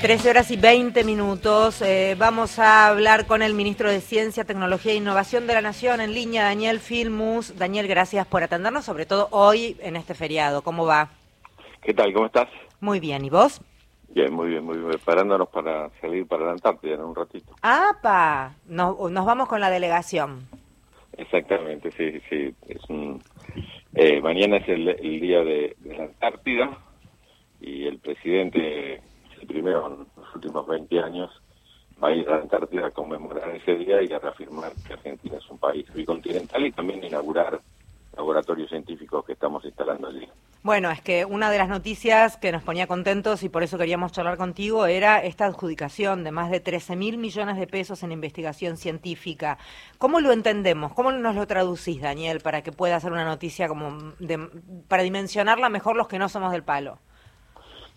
[0.00, 1.82] 13 horas y 20 minutos.
[1.82, 6.00] Eh, vamos a hablar con el ministro de Ciencia, Tecnología e Innovación de la Nación
[6.00, 7.58] en línea, Daniel Filmus.
[7.58, 10.62] Daniel, gracias por atendernos, sobre todo hoy en este feriado.
[10.62, 11.08] ¿Cómo va?
[11.82, 12.12] ¿Qué tal?
[12.12, 12.48] ¿Cómo estás?
[12.80, 13.24] Muy bien.
[13.24, 13.60] ¿Y vos?
[14.10, 14.88] Bien, muy bien, muy bien.
[14.88, 17.56] Preparándonos para salir para la Antártida en un ratito.
[17.62, 18.54] ¡Apa!
[18.68, 20.46] Nos, nos vamos con la delegación.
[21.16, 22.54] Exactamente, sí, sí.
[22.68, 22.82] Es
[23.94, 24.84] eh, mañana es el,
[25.20, 26.78] día de la Antártida
[27.60, 29.00] y el presidente
[29.48, 31.30] primero en los últimos 20 años
[32.02, 35.38] va a ir a la Antártida a conmemorar ese día y a reafirmar que Argentina
[35.38, 37.60] es un país bicontinental y también inaugurar
[38.16, 40.28] laboratorios científicos que estamos instalando allí.
[40.62, 44.10] Bueno, es que una de las noticias que nos ponía contentos y por eso queríamos
[44.10, 48.76] charlar contigo era esta adjudicación de más de 13 mil millones de pesos en investigación
[48.76, 49.56] científica.
[49.98, 50.92] ¿Cómo lo entendemos?
[50.94, 54.14] ¿Cómo nos lo traducís, Daniel, para que pueda ser una noticia como
[54.88, 56.98] para dimensionarla mejor los que no somos del palo?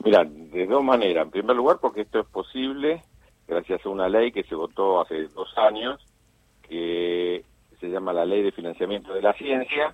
[0.03, 1.25] Mira, de dos maneras.
[1.25, 3.03] En primer lugar, porque esto es posible
[3.47, 5.99] gracias a una ley que se votó hace dos años,
[6.61, 7.43] que
[7.79, 9.93] se llama la Ley de Financiamiento de la Ciencia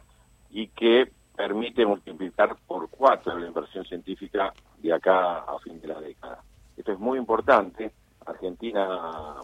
[0.51, 5.99] y que permite multiplicar por cuatro la inversión científica de acá a fin de la
[5.99, 6.43] década.
[6.75, 7.91] Esto es muy importante.
[8.25, 9.37] Argentina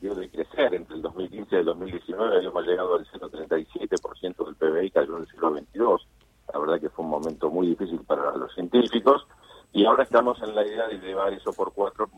[0.00, 4.90] dio de crecer entre el 2015 y el 2019, hemos llegado al 137% del PBI,
[4.90, 6.08] cayó siglo XXII.
[6.52, 9.26] La verdad que fue un momento muy difícil para los científicos
[9.74, 12.08] y ahora estamos en la idea de llevar eso por cuatro,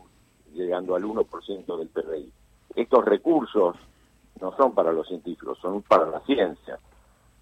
[0.53, 2.31] llegando al 1% del PBI.
[2.75, 3.75] Estos recursos
[4.39, 6.77] no son para los científicos, son para la ciencia.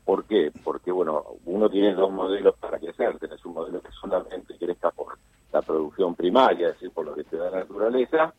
[0.05, 0.53] ¿Por qué?
[0.63, 3.19] Porque, bueno, uno tiene dos modelos para crecer.
[3.19, 5.17] Tienes un modelo que solamente crezca por
[5.51, 8.33] la producción primaria, es decir, por lo que te da la naturaleza,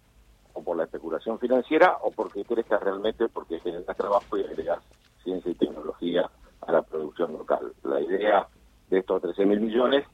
[0.54, 4.82] o por la especulación financiera, o porque crezca realmente porque generas trabajo y agregas
[5.22, 6.30] ciencia y tecnología
[6.62, 7.74] a la producción local.
[7.82, 8.48] La idea
[8.88, 10.06] de estos 13 mil millones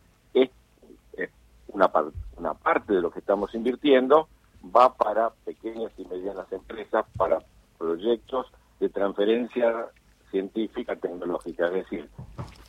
[2.36, 4.28] una, parte de lo que estamos invirtiendo
[4.64, 7.38] va para pequeñas y medianas empresas, para
[7.78, 8.46] proyectos
[8.80, 9.88] de transferencia
[10.30, 12.08] científica tecnológica, es decir,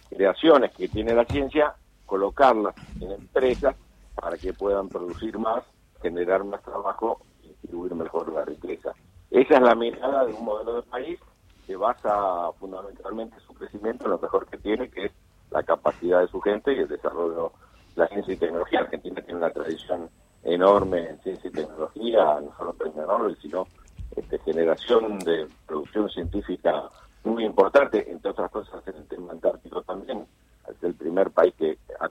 [0.10, 3.76] creaciones que tiene la ciencia, colocarlas en empresas
[4.16, 5.64] para que puedan producir más,
[6.02, 8.92] generar más trabajo y distribuir mejor la riqueza.
[9.32, 11.20] Esa es la mirada de un modelo de país
[11.66, 15.12] que basa fundamentalmente su crecimiento en lo mejor que tiene, que es
[15.50, 17.54] la capacidad de su gente y el desarrollo
[17.96, 18.80] la ciencia y tecnología.
[18.80, 20.10] Argentina tiene una tradición
[20.44, 23.68] enorme en ciencia y tecnología, no solo premio Nobel, sino
[24.16, 26.90] este, generación de producción científica
[27.24, 30.26] muy importante, entre otras cosas en el tema antártico también.
[30.70, 32.10] Es el primer país que ha,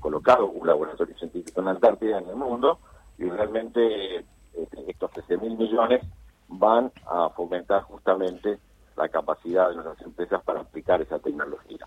[0.00, 2.78] colocado un laboratorio científico en la Antártida en el mundo
[3.18, 4.16] y realmente
[4.54, 6.02] este, estos 13 mil millones
[6.48, 8.58] van a fomentar justamente
[8.96, 11.86] la capacidad de nuestras empresas para aplicar esa tecnología.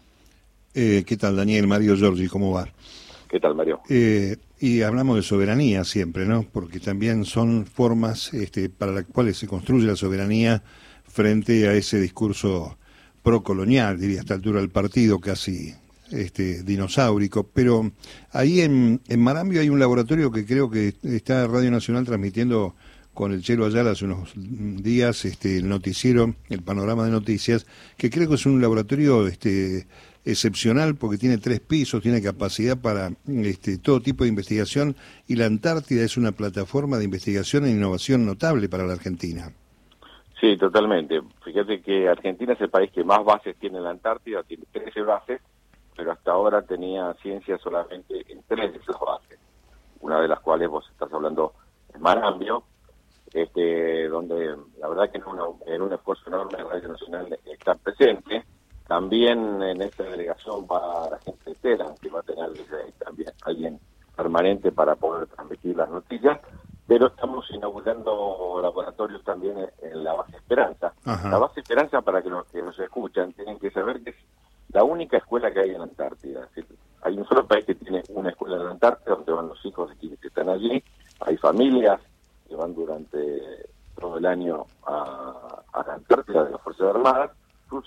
[0.73, 1.67] Eh, ¿Qué tal, Daniel?
[1.67, 2.67] Mario Giorgi, ¿cómo va?
[3.29, 3.81] ¿Qué tal, Mario?
[3.89, 6.43] Eh, y hablamos de soberanía siempre, ¿no?
[6.43, 10.63] Porque también son formas este, para las cuales se construye la soberanía
[11.07, 12.77] frente a ese discurso
[13.21, 15.73] procolonial, diría a esta altura del partido, casi
[16.11, 17.43] este, dinosaurico.
[17.53, 17.91] Pero
[18.31, 22.75] ahí en, en Marambio hay un laboratorio que creo que está Radio Nacional transmitiendo
[23.13, 28.09] con el Chelo Ayala hace unos días este, el noticiero, el panorama de noticias, que
[28.09, 29.85] creo que es un laboratorio este,
[30.25, 34.95] excepcional porque tiene tres pisos, tiene capacidad para este, todo tipo de investigación
[35.27, 39.51] y la Antártida es una plataforma de investigación e innovación notable para la Argentina.
[40.39, 41.21] Sí, totalmente.
[41.43, 45.01] Fíjate que Argentina es el país que más bases tiene en la Antártida, tiene 13
[45.01, 45.41] bases,
[45.95, 49.39] pero hasta ahora tenía ciencia solamente en tres de esas bases,
[50.01, 51.53] una de las cuales vos estás hablando
[51.93, 52.63] en Marambio,
[53.33, 58.43] este, donde la verdad que en, un esfuerzo enorme la Radio Nacional está presente,
[58.93, 62.51] también en esta delegación va la gente de que va a tener
[62.99, 63.79] también alguien
[64.15, 66.39] permanente para poder transmitir las noticias,
[66.85, 70.93] pero estamos inaugurando laboratorios también en la base Esperanza.
[71.05, 74.15] La base Esperanza, para que los que nos escuchan, tienen que saber que es
[74.69, 76.47] la única escuela que hay en la Antártida.
[77.01, 79.89] Hay un solo país que tiene una escuela en la Antártida donde van los hijos
[79.89, 80.83] de quienes están allí,
[81.21, 81.99] hay familias
[82.47, 83.41] que van durante
[83.99, 87.31] todo el año a, a la Antártida de las Fuerzas Armadas,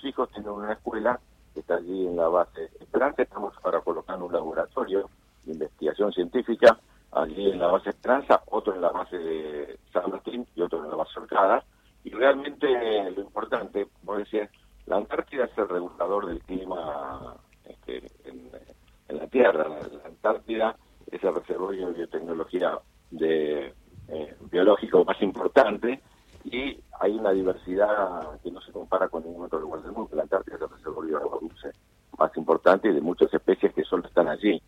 [0.03, 1.19] hijos tienen una escuela
[1.53, 3.23] que está allí en la base Esperanza.
[3.23, 5.09] Estamos para colocar un laboratorio
[5.43, 6.77] de investigación científica
[7.11, 10.89] allí en la base Esperanza, otro en la base de San Martín y otro en
[10.89, 11.63] la base Orcada.
[12.03, 12.67] Y realmente
[13.11, 14.49] lo importante, como decía,
[14.85, 17.35] la Antártida es el regulador del clima
[17.65, 19.67] este, en, la Tierra.
[19.67, 20.75] La, Antártida
[21.11, 22.79] es el reservorio de biotecnología
[23.11, 23.73] de,
[24.09, 26.01] eh, biológico más importante
[26.45, 30.15] y hay una diversidad que no se compara con ningún otro lugar del mundo.
[30.15, 31.71] La Antártida es el reservorio de agua dulce
[32.17, 34.61] más importante y de muchas especies que solo están allí.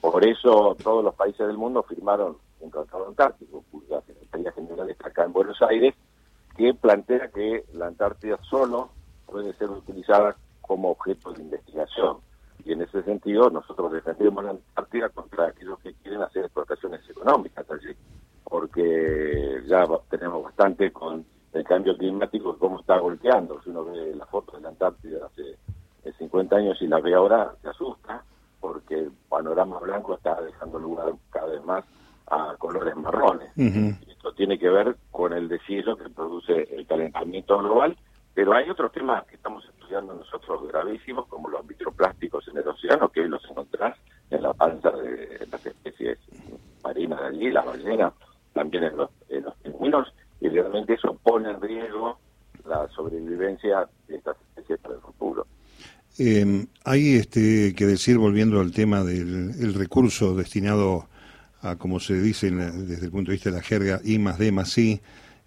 [0.00, 5.08] Por eso todos los países del mundo firmaron un tratado antártico, cuya Secretaría General está
[5.08, 5.94] acá en Buenos Aires,
[6.56, 8.90] que plantea que la Antártida solo
[9.26, 12.18] puede ser utilizada como objeto de investigación.
[12.64, 17.70] Y en ese sentido nosotros defendemos la Antártida contra aquellos que quieren hacer explotaciones económicas
[17.70, 17.94] allí,
[18.44, 23.60] porque ya tenemos bastante con el cambio climático y cómo está golpeando.
[23.62, 25.58] Si uno ve la foto de la Antártida hace
[26.18, 28.24] 50 años y la ve ahora, se asusta,
[28.66, 31.84] porque el panorama blanco está dejando lugar cada vez más
[32.26, 33.50] a colores marrones.
[33.56, 37.96] Esto tiene que ver con el deshielo que produce el calentamiento global,
[38.34, 43.08] pero hay otros temas que estamos estudiando nosotros gravísimos, como los microplásticos en el océano,
[43.08, 43.96] que hoy los encontrás
[44.30, 46.18] en la panza de las especies
[46.82, 48.12] marinas de allí, la ballena,
[48.52, 52.18] también en los, en los pingüinos, y realmente eso pone en riesgo
[52.64, 55.46] la sobrevivencia de estas especies para el futuro.
[56.18, 61.08] Eh, hay este, que decir, volviendo al tema del recurso destinado
[61.60, 64.52] a, como se dice desde el punto de vista de la jerga, I más D
[64.52, 65.00] más I,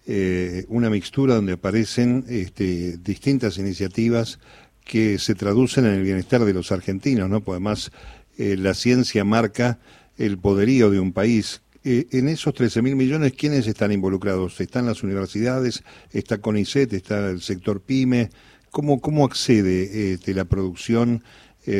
[0.06, 4.38] eh, una mixtura donde aparecen este, distintas iniciativas
[4.84, 7.42] que se traducen en el bienestar de los argentinos, ¿no?
[7.42, 7.92] Porque además
[8.38, 9.78] eh, la ciencia marca
[10.16, 11.62] el poderío de un país.
[11.84, 14.60] Eh, en esos 13 mil millones, ¿quiénes están involucrados?
[14.60, 15.82] ¿Están las universidades?
[16.12, 16.92] ¿Está CONICET?
[16.92, 18.30] ¿Está el sector PYME?
[18.70, 21.22] ¿Cómo, cómo accede este, la producción,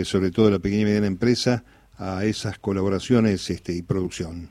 [0.04, 1.64] sobre todo la pequeña y mediana empresa,
[1.98, 4.50] a esas colaboraciones este, y producción?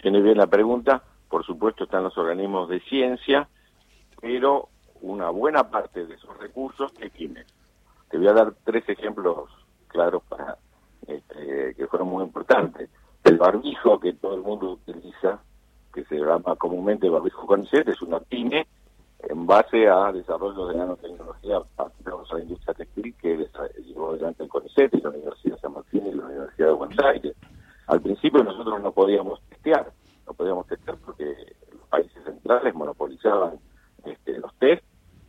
[0.00, 1.02] Tiene bien la pregunta.
[1.28, 3.48] Por supuesto están los organismos de ciencia,
[4.20, 4.68] pero
[5.00, 7.46] una buena parte de esos recursos es Química.
[8.10, 9.48] Te voy a dar tres ejemplos
[9.88, 10.58] claros para
[11.06, 12.90] este, que fueron muy importantes.
[13.24, 15.40] El barbijo que todo el mundo utiliza,
[15.94, 18.66] que se llama comúnmente barbijo con es una pyme
[19.28, 21.90] en base a desarrollo de nanotecnología para
[22.32, 23.48] la industria textil que
[23.86, 26.98] llevó adelante el CONICET y la Universidad de San Martín y la Universidad de Buenos
[27.04, 27.36] Aires.
[27.86, 29.92] Al principio nosotros no podíamos testear,
[30.26, 33.58] no podíamos testear porque los países centrales monopolizaban
[34.04, 34.82] este, los test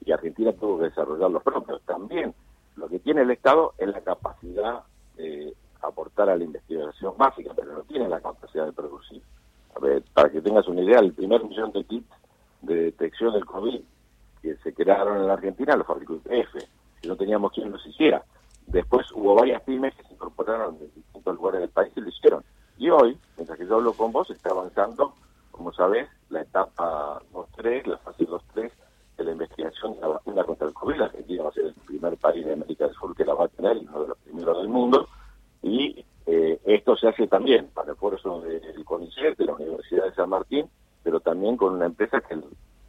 [0.06, 1.82] y Argentina tuvo que desarrollar los propios.
[1.84, 2.34] También
[2.76, 4.84] lo que tiene el Estado es la capacidad
[5.16, 9.22] de aportar a la investigación básica, pero no tiene la capacidad de producir.
[9.76, 12.23] A ver, para que tengas una idea, el primer millón de kits
[12.64, 13.82] de detección del COVID
[14.42, 16.66] que se crearon en la Argentina los fabricó IPF,
[17.02, 18.24] que no teníamos quien los hiciera.
[18.68, 22.44] Después hubo varias pymes que se incorporaron de distintos lugares del país y lo hicieron.
[22.78, 25.14] Y hoy, mientras que yo hablo con vos, está avanzando,
[25.52, 28.72] como sabés, la etapa 2-3, la fase 2-3
[29.18, 30.96] de la investigación de la vacuna contra el COVID.
[30.96, 33.46] La Argentina va a ser el primer país de América del Sur que la va
[33.46, 35.08] a tener y uno de los primeros del mundo.
[35.62, 40.16] Y eh, esto se hace también para el esfuerzo del CONICET, de la Universidad de
[40.16, 40.68] San Martín,
[41.04, 42.40] pero también con una empresa que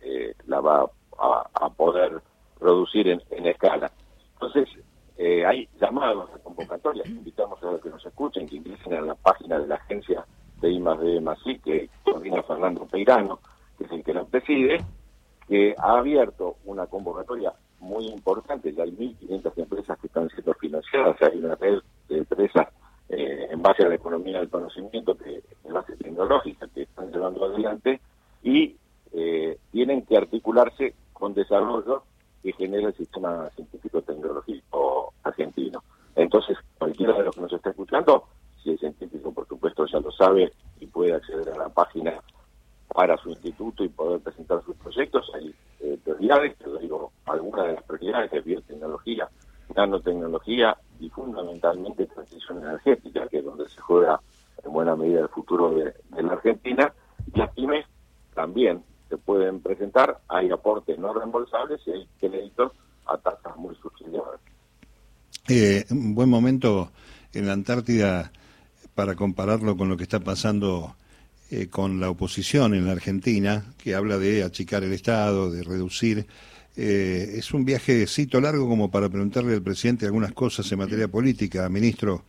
[0.02, 2.20] eh, la va a, poder
[2.58, 3.90] producir en, escala.
[4.34, 4.68] Entonces,
[5.16, 9.14] eh, hay llamados a convocatorias, invitamos a los que nos escuchen, que ingresen a la
[9.14, 10.24] página de la agencia
[10.60, 13.40] de I+D I+I, que coordina Fernando Peirano,
[13.76, 14.78] que es el que la preside,
[15.48, 21.16] que ha abierto una convocatoria muy importante, ya hay 1.500 empresas que están siendo financiadas,
[21.22, 22.68] hay una red de empresas
[23.08, 27.44] eh, en base a la economía del conocimiento, que en base tecnológica, que están llevando
[27.44, 28.00] adelante,
[28.42, 28.76] y
[29.12, 32.04] eh, tienen que articularse con desarrollo
[32.42, 35.82] que genera el sistema científico-tecnológico argentino.
[36.14, 38.24] Entonces, cualquiera de los que nos está escuchando,
[38.64, 40.50] si es científico, por supuesto, ya lo sabe
[40.80, 42.14] y puede acceder a la página
[42.88, 45.30] para su instituto y poder presentar sus proyectos.
[45.34, 49.28] Hay eh, prioridades, te digo, algunas de las prioridades es biotecnología,
[51.00, 54.20] y fundamentalmente transición energética, que es donde se juega
[54.64, 56.92] en buena medida el futuro de, la Argentina.
[57.32, 57.86] Y las pymes
[58.34, 62.72] también se pueden presentar, hay aportes no reembolsables y hay créditos
[63.06, 64.40] a tasas muy subsidiadas.
[65.48, 66.90] Eh, un buen momento
[67.32, 68.32] en la Antártida
[68.94, 70.94] para compararlo con lo que está pasando
[71.50, 76.26] eh, con la oposición en la Argentina, que habla de achicar el Estado, de reducir.
[76.76, 81.68] Eh, es un viajecito largo como para preguntarle al presidente algunas cosas en materia política,
[81.68, 82.22] ministro.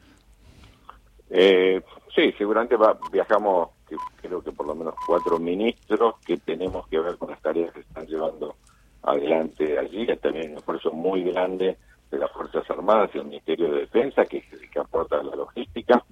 [1.30, 1.82] Eh,
[2.14, 7.00] sí, seguramente va, viajamos que creo que por lo menos cuatro ministros que tenemos que
[7.00, 8.56] ver con las tareas que están llevando
[9.04, 11.78] adelante allí, que también un esfuerzo muy grande
[12.12, 16.04] de las Fuerzas Armadas y el Ministerio de Defensa, que que aporta la logística,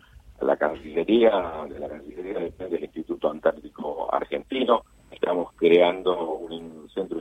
[0.41, 7.19] la Cancillería, de la Cancillería depende del Instituto Antártico Argentino, estamos creando un centro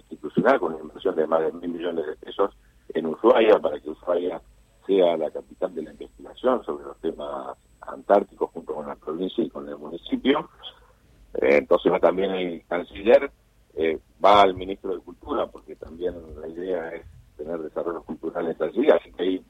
[0.59, 2.55] con una inversión de más de mil millones de pesos
[2.89, 4.41] en Ushuaia para que Ushuaia
[4.87, 9.51] sea la capital de la investigación sobre los temas antárticos junto con la provincia y
[9.51, 10.51] con el municipio.
[11.35, 13.31] Eh, entonces va también el canciller,
[13.75, 18.89] eh, va al ministro de Cultura, porque también la idea es tener desarrollos culturales allí,
[18.91, 19.45] así que ahí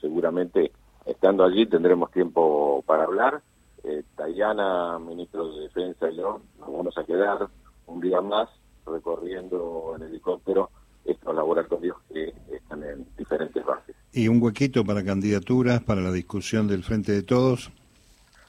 [0.00, 0.72] seguramente
[1.04, 3.42] estando allí tendremos tiempo para hablar.
[3.82, 4.02] Eh,
[4.34, 7.46] Orellana, ministro de Defensa y yo, nos vamos a quedar
[7.86, 8.48] un día más
[8.86, 10.70] recorriendo en helicóptero
[11.04, 13.94] estos laboratorios que están en diferentes bases.
[14.12, 17.70] ¿Y un huequito para candidaturas, para la discusión del Frente de Todos?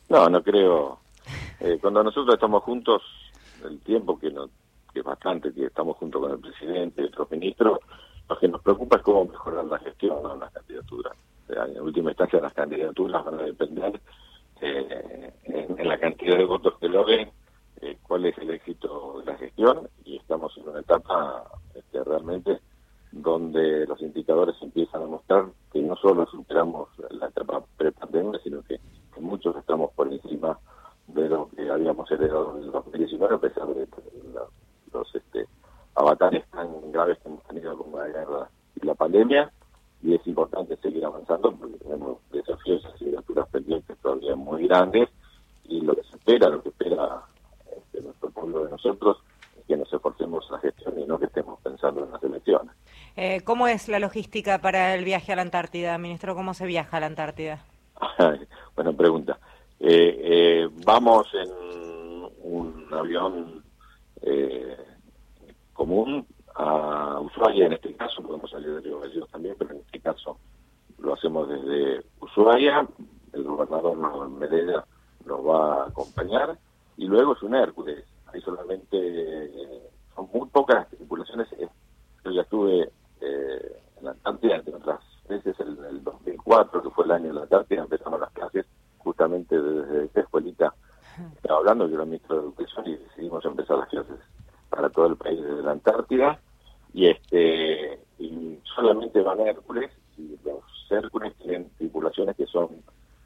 [0.09, 0.99] No, no creo.
[1.59, 3.01] Eh, cuando nosotros estamos juntos,
[3.63, 4.47] el tiempo que, no,
[4.93, 7.79] que es bastante, que estamos juntos con el presidente y otros ministros,
[8.29, 11.13] lo que nos preocupa es cómo mejorar la gestión, no las candidaturas.
[11.49, 13.99] en última instancia, las candidaturas van a depender
[14.61, 17.29] eh, en, la cantidad de votos que logren,
[17.81, 22.59] eh, cuál es el éxito de la gestión, y estamos en una etapa este, realmente
[23.11, 28.79] donde los indicadores empiezan a mostrar que no solo superamos la etapa pre-pandemia, sino que,
[29.17, 30.59] muchos estamos por encima
[31.07, 33.87] de lo que habíamos heredado en el 2019, a pesar de
[34.91, 35.47] los este,
[35.95, 39.49] avatares tan graves que hemos tenido como la guerra y la pandemia,
[40.03, 45.07] y es importante seguir avanzando porque tenemos desafíos y asignaturas pendientes todavía muy grandes,
[45.63, 47.21] y lo que se espera, lo que espera
[47.73, 49.17] este, nuestro pueblo de nosotros,
[49.67, 52.75] que nos esforcemos en la gestión y no que estemos pensando en las elecciones.
[53.15, 56.35] Eh, ¿Cómo es la logística para el viaje a la Antártida, ministro?
[56.35, 57.63] ¿Cómo se viaja a la Antártida?
[58.75, 59.39] Buena pregunta.
[59.79, 61.49] Eh, eh, vamos en
[62.43, 63.63] un avión
[64.21, 64.77] eh,
[65.73, 69.99] común a Ushuaia en este caso, podemos salir de Río Gallegos también, pero en este
[69.99, 70.37] caso
[70.99, 72.87] lo hacemos desde Ushuaia,
[73.33, 74.85] el gobernador Medella
[75.25, 76.57] nos va a acompañar
[76.95, 78.05] y luego es un Hércules,
[78.97, 81.47] solamente, son muy pocas tripulaciones,
[82.23, 82.89] yo ya estuve
[83.21, 87.33] eh, en la Antártida, entre otras veces en el 2004, que fue el año de
[87.33, 88.65] la Antártida, empezamos las clases
[88.97, 90.73] justamente desde esta escuelita,
[91.35, 94.17] estaba hablando, yo era ministro de Educación y decidimos empezar las clases
[94.69, 96.39] para todo el país desde la Antártida.
[96.93, 102.69] Y este y solamente van Hércules y los Hércules tienen tripulaciones que son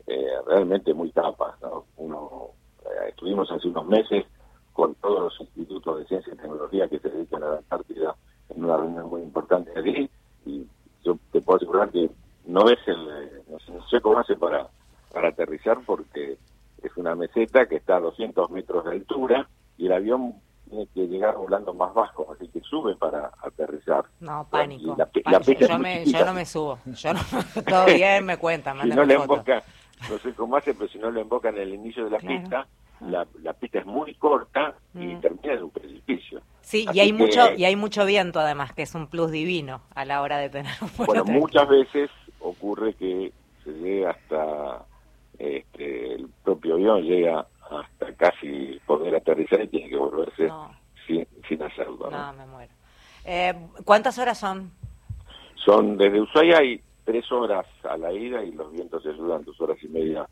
[0.07, 1.55] eh, realmente muy tapas
[1.97, 2.49] uno
[2.83, 4.25] eh, estuvimos hace unos meses
[4.79, 8.15] con todos los institutos de ciencia y tecnología que se dedican a la Antártida
[8.47, 10.09] en una reunión muy importante allí
[10.45, 10.65] y
[11.03, 12.09] yo te puedo asegurar que
[12.45, 14.69] no es el no sé cómo hace para
[15.11, 16.37] para aterrizar porque
[16.81, 20.35] es una meseta que está a 200 metros de altura y el avión
[20.69, 24.05] tiene que llegar volando más bajo, así que sube para aterrizar.
[24.21, 24.95] No, pánico.
[24.95, 26.79] yo, me, yo, no me subo.
[26.85, 27.19] Yo no,
[27.67, 28.79] todo bien, me cuentan.
[28.83, 29.61] Si no le emboca,
[30.09, 32.67] no sé cómo hace, pero si no le emboca en el inicio de la pista,
[33.01, 35.21] la, la, pista es muy corta y mm.
[35.21, 36.41] termina en un precipicio.
[36.61, 40.05] Sí, y hay mucho y hay mucho viento además, que es un plus divino a
[40.05, 43.31] la hora de tener un Bueno, muchas veces ocurre que
[43.63, 44.85] se llega hasta
[45.37, 50.49] este, el propio avión llega hasta casi poder aterrizar y tiene que volverse
[51.07, 52.09] sin, sin, hacerlo.
[52.09, 52.33] ¿no?
[52.33, 52.73] me muero.
[53.25, 53.53] Eh,
[53.85, 54.71] ¿Cuántas horas son?
[55.55, 59.59] Son desde Ushuaia hay tres horas a la ida y los vientos se ayudan dos
[59.61, 60.27] horas y media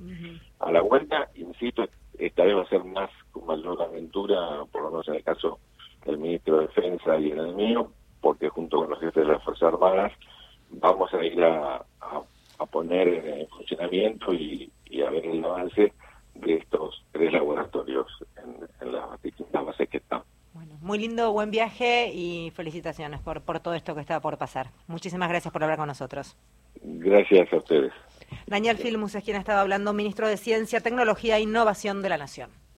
[0.59, 1.29] a la vuelta.
[1.35, 1.87] Insisto,
[2.37, 5.57] esta vez va a ser más con mayor aventura, por lo menos en el caso
[6.05, 7.91] del ministro de Defensa y en el mío,
[8.21, 10.11] porque junto con los jefes de las Fuerzas Armadas
[10.69, 11.83] vamos a ir a,
[12.59, 15.93] a, poner en funcionamiento y, y a ver el avance
[16.35, 18.05] de estos tres laboratorios
[18.43, 20.21] en, en las distintas bases que están.
[20.53, 24.67] Bueno, muy lindo, buen viaje y felicitaciones por, por todo esto que está por pasar.
[24.85, 26.37] Muchísimas gracias por hablar con nosotros.
[26.83, 27.93] Gracias a ustedes.
[28.47, 32.49] Daniel Filmus es quien estaba hablando, ministro de Ciencia, Tecnología e Innovación de la Nación.